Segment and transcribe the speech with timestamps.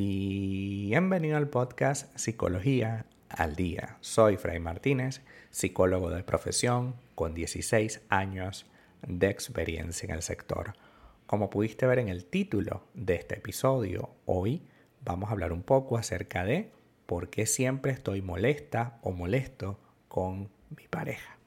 [0.00, 3.96] Bienvenido al podcast Psicología al Día.
[4.00, 8.64] Soy Fray Martínez, psicólogo de profesión con 16 años
[9.04, 10.74] de experiencia en el sector.
[11.26, 14.62] Como pudiste ver en el título de este episodio, hoy
[15.04, 16.70] vamos a hablar un poco acerca de
[17.06, 21.38] por qué siempre estoy molesta o molesto con mi pareja.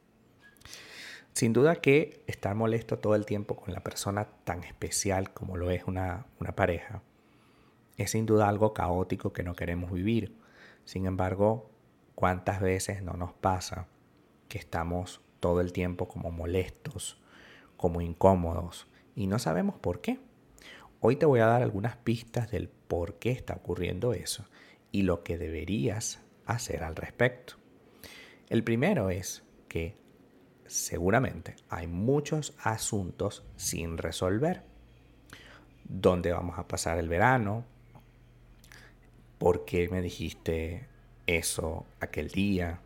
[1.31, 5.71] Sin duda que estar molesto todo el tiempo con la persona tan especial como lo
[5.71, 7.01] es una, una pareja
[8.01, 10.37] es sin duda algo caótico que no queremos vivir.
[10.85, 11.71] Sin embargo,
[12.15, 13.87] ¿cuántas veces no nos pasa
[14.47, 17.21] que estamos todo el tiempo como molestos,
[17.77, 20.19] como incómodos y no sabemos por qué?
[20.99, 24.45] Hoy te voy a dar algunas pistas del por qué está ocurriendo eso
[24.91, 27.55] y lo que deberías hacer al respecto.
[28.49, 29.95] El primero es que
[30.67, 34.63] seguramente hay muchos asuntos sin resolver.
[35.85, 37.65] ¿Dónde vamos a pasar el verano?
[39.41, 40.85] ¿Por qué me dijiste
[41.25, 42.79] eso aquel día?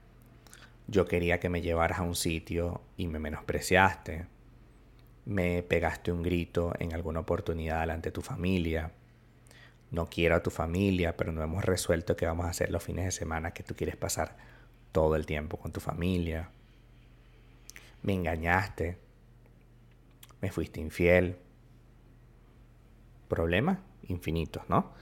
[0.88, 4.28] Yo quería que me llevaras a un sitio y me menospreciaste.
[5.26, 8.94] Me pegaste un grito en alguna oportunidad delante de tu familia.
[9.92, 13.04] No quiero a tu familia, pero no hemos resuelto que vamos a hacer los fines
[13.04, 14.38] de semana que tú quieres pasar
[14.94, 16.52] todo el tiempo con tu familia.
[18.02, 18.98] Me engañaste.
[20.40, 21.36] Me fuiste infiel.
[23.28, 24.94] Problemas infinitos, ¿no?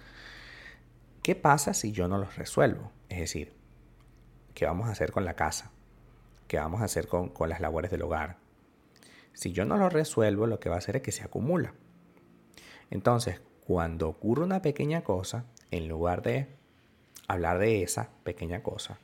[1.23, 2.91] ¿Qué pasa si yo no los resuelvo?
[3.07, 3.53] Es decir,
[4.53, 5.71] ¿qué vamos a hacer con la casa?
[6.49, 8.35] ¿Qué vamos a hacer con, las labores del hogar?
[9.31, 11.75] Si yo no los resuelvo, lo que va a hacer es que se acumula.
[12.91, 16.49] Entonces, cuando ocurre una pequeña cosa, en lugar de
[17.29, 18.99] hablar de esa pequeña cosa,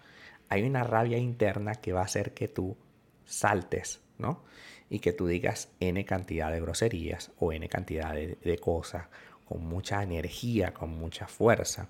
[0.49, 2.75] hay una rabia interna que va a hacer que tú
[3.23, 4.43] saltes, ¿no?
[4.89, 9.07] Y que tú digas N cantidad de groserías o N cantidad de cosas
[9.47, 11.87] con mucha energía, con mucha fuerza.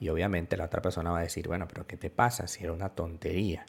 [0.00, 2.72] Y obviamente la otra persona va a decir, bueno, pero ¿qué te pasa si era
[2.72, 3.66] una tontería?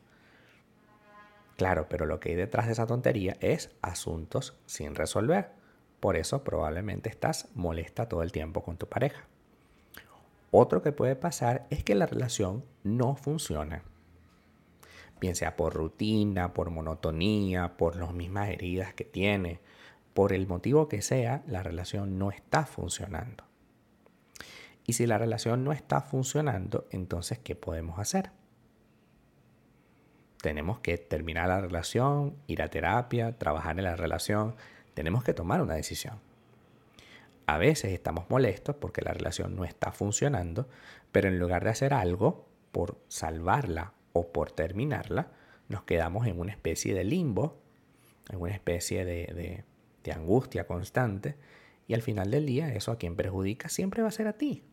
[1.58, 5.52] Claro, pero lo que hay detrás de esa tontería es asuntos sin resolver.
[6.00, 9.28] Por eso probablemente estás molesta todo el tiempo con tu pareja.
[10.50, 13.84] Otro que puede pasar es que la relación no funciona.
[15.20, 19.60] Bien sea por rutina, por monotonía, por las mismas heridas que tiene,
[20.14, 23.51] por el motivo que sea, la relación no está funcionando.
[24.92, 28.32] Y si la relación no está funcionando, entonces, ¿qué podemos hacer?
[30.42, 34.54] Tenemos que terminar la relación, ir a terapia, trabajar en la relación.
[34.94, 36.20] Tenemos que tomar una decisión.
[37.46, 40.68] A veces estamos molestos porque la relación no está funcionando,
[41.14, 45.32] pero en lugar de hacer algo por salvarla o por terminarla,
[45.70, 47.62] nos quedamos en una especie de limbo,
[48.30, 49.64] en una especie de,
[50.04, 51.38] de angustia constante,
[51.88, 54.66] y al final del día eso a quien perjudica siempre va a ser a ti.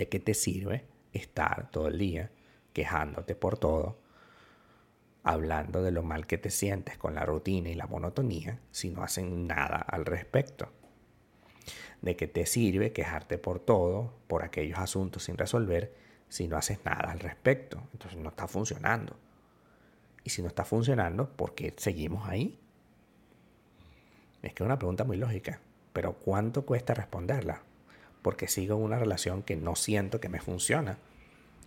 [0.00, 2.30] ¿De qué te sirve estar todo el día
[2.72, 3.98] quejándote por todo,
[5.24, 9.02] hablando de lo mal que te sientes con la rutina y la monotonía si no
[9.02, 10.72] hacen nada al respecto?
[12.00, 15.94] ¿De qué te sirve quejarte por todo, por aquellos asuntos sin resolver,
[16.30, 17.82] si no haces nada al respecto?
[17.92, 19.18] Entonces no está funcionando.
[20.24, 22.58] Y si no está funcionando, ¿por qué seguimos ahí?
[24.40, 25.60] Es que es una pregunta muy lógica,
[25.92, 27.64] pero ¿cuánto cuesta responderla?
[28.22, 30.98] Porque sigo una relación que no siento que me funciona,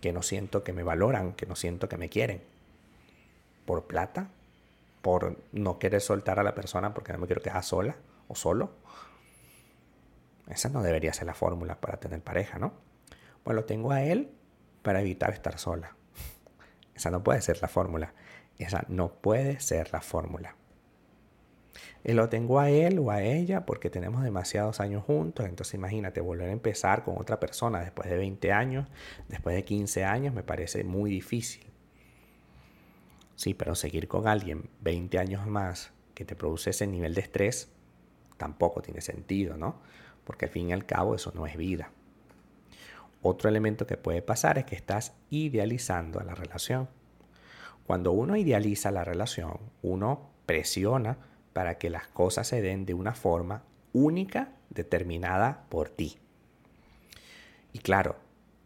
[0.00, 2.42] que no siento que me valoran, que no siento que me quieren.
[3.64, 4.28] ¿Por plata?
[5.02, 7.96] ¿Por no querer soltar a la persona porque no me quiero quedar sola
[8.28, 8.70] o solo?
[10.48, 12.74] Esa no debería ser la fórmula para tener pareja, ¿no?
[13.44, 14.30] Bueno, tengo a él
[14.82, 15.96] para evitar estar sola.
[16.94, 18.12] Esa no puede ser la fórmula.
[18.58, 20.54] Esa no puede ser la fórmula.
[22.04, 25.46] Y lo tengo a él o a ella porque tenemos demasiados años juntos.
[25.46, 28.88] Entonces imagínate, volver a empezar con otra persona después de 20 años,
[29.28, 31.64] después de 15 años, me parece muy difícil.
[33.36, 37.72] Sí, pero seguir con alguien 20 años más que te produce ese nivel de estrés,
[38.36, 39.80] tampoco tiene sentido, ¿no?
[40.24, 41.90] Porque al fin y al cabo eso no es vida.
[43.22, 46.88] Otro elemento que puede pasar es que estás idealizando a la relación.
[47.86, 51.18] Cuando uno idealiza la relación, uno presiona
[51.54, 53.62] para que las cosas se den de una forma
[53.94, 56.18] única determinada por ti.
[57.72, 58.16] Y claro,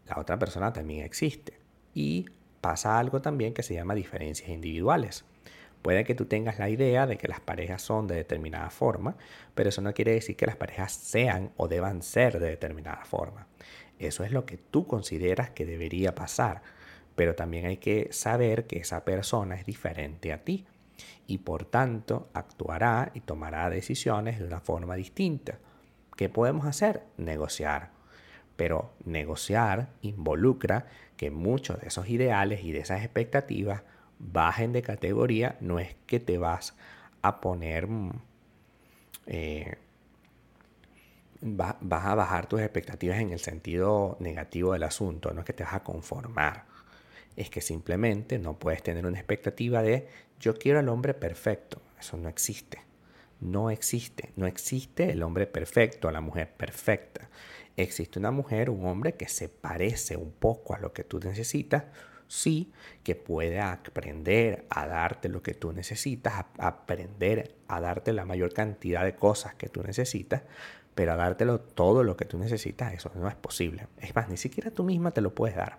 [0.07, 1.53] la otra persona también existe.
[1.93, 2.25] Y
[2.59, 5.23] pasa algo también que se llama diferencias individuales.
[5.81, 9.15] Puede que tú tengas la idea de que las parejas son de determinada forma,
[9.55, 13.47] pero eso no quiere decir que las parejas sean o deban ser de determinada forma.
[13.97, 16.63] Eso es lo que tú consideras que debería pasar,
[17.15, 20.65] pero también hay que saber que esa persona es diferente a ti
[21.27, 25.59] y por tanto actuará y tomará decisiones de una forma distinta.
[26.15, 27.03] ¿Qué podemos hacer?
[27.17, 27.91] Negociar.
[28.55, 33.83] Pero negociar involucra que muchos de esos ideales y de esas expectativas
[34.19, 35.57] bajen de categoría.
[35.61, 36.75] No es que te vas
[37.21, 37.87] a poner...
[37.87, 38.11] Mm,
[39.27, 39.77] eh,
[41.41, 45.63] vas a bajar tus expectativas en el sentido negativo del asunto, no es que te
[45.63, 46.65] vas a conformar,
[47.39, 50.07] es que simplemente no puedes tener una expectativa de
[50.41, 52.79] yo quiero al hombre perfecto, eso no existe,
[53.39, 57.29] no existe, no existe el hombre perfecto, la mujer perfecta,
[57.77, 61.85] existe una mujer, un hombre que se parece un poco a lo que tú necesitas,
[62.27, 68.53] sí, que puede aprender a darte lo que tú necesitas, aprender a darte la mayor
[68.53, 70.43] cantidad de cosas que tú necesitas,
[70.93, 73.87] pero a dártelo todo lo que tú necesitas, eso no es posible.
[74.01, 75.77] Es más, ni siquiera tú misma te lo puedes dar.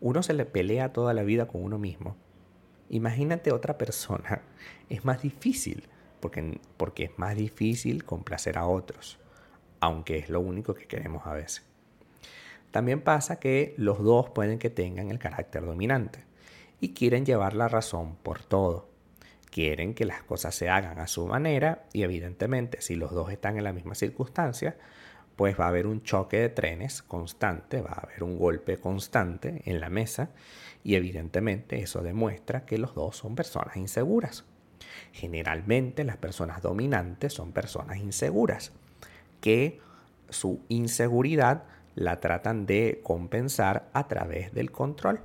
[0.00, 2.16] Uno se le pelea toda la vida con uno mismo.
[2.88, 4.42] Imagínate otra persona.
[4.88, 5.88] Es más difícil,
[6.20, 9.18] porque, porque es más difícil complacer a otros,
[9.78, 11.64] aunque es lo único que queremos a veces.
[12.70, 16.24] También pasa que los dos pueden que tengan el carácter dominante
[16.80, 18.90] y quieren llevar la razón por todo
[19.50, 23.58] quieren que las cosas se hagan a su manera y evidentemente si los dos están
[23.58, 24.76] en la misma circunstancia,
[25.40, 29.62] pues va a haber un choque de trenes constante, va a haber un golpe constante
[29.64, 30.28] en la mesa
[30.84, 34.44] y evidentemente eso demuestra que los dos son personas inseguras.
[35.12, 38.72] Generalmente las personas dominantes son personas inseguras
[39.40, 39.80] que
[40.28, 41.62] su inseguridad
[41.94, 45.22] la tratan de compensar a través del control.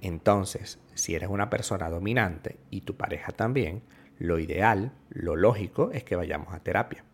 [0.00, 3.84] Entonces, si eres una persona dominante y tu pareja también,
[4.18, 7.04] lo ideal, lo lógico es que vayamos a terapia.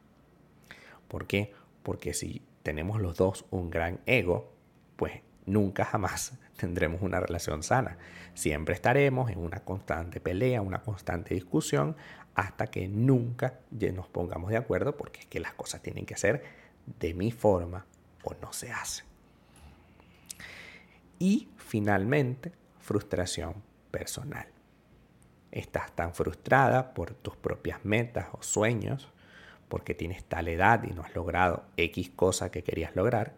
[1.08, 1.52] ¿Por qué?
[1.82, 4.52] Porque si tenemos los dos un gran ego,
[4.96, 7.98] pues nunca jamás tendremos una relación sana.
[8.34, 11.96] Siempre estaremos en una constante pelea, una constante discusión,
[12.34, 13.58] hasta que nunca
[13.92, 16.44] nos pongamos de acuerdo porque es que las cosas tienen que ser
[17.00, 17.84] de mi forma
[18.22, 19.02] o no se hace.
[21.18, 23.54] Y finalmente, frustración
[23.90, 24.46] personal.
[25.50, 29.08] Estás tan frustrada por tus propias metas o sueños,
[29.68, 33.34] porque tienes tal edad y no has logrado X cosa que querías lograr,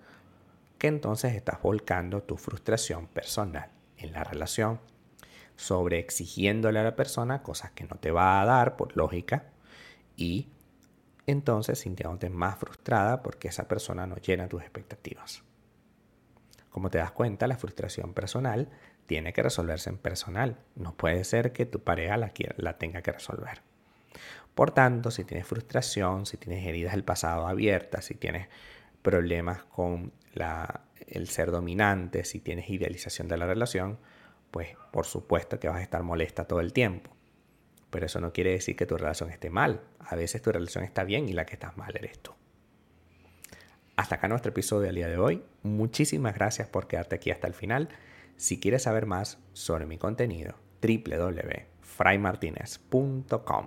[0.78, 4.80] que entonces estás volcando tu frustración personal en la relación,
[5.56, 9.44] sobre exigiéndole a la persona cosas que no te va a dar por lógica
[10.16, 10.48] y
[11.26, 15.42] entonces sintiéndote más frustrada porque esa persona no llena tus expectativas.
[16.70, 18.70] Como te das cuenta, la frustración personal
[19.06, 20.58] tiene que resolverse en personal.
[20.76, 23.62] No puede ser que tu pareja la, la tenga que resolver.
[24.54, 28.48] Por tanto, si tienes frustración, si tienes heridas del pasado abiertas, si tienes
[29.02, 30.12] problemas con
[31.06, 33.98] el ser dominante, si tienes idealización de la relación,
[34.50, 37.10] pues por supuesto que vas a estar molesta todo el tiempo.
[37.90, 39.82] Pero eso no quiere decir que tu relación esté mal.
[39.98, 42.32] A veces tu relación está bien y la que estás mal eres tú.
[43.96, 45.42] Hasta acá nuestro episodio del día de hoy.
[45.62, 47.90] Muchísimas gracias por quedarte aquí hasta el final.
[48.36, 53.66] Si quieres saber más sobre mi contenido, www.fraymartinez.com.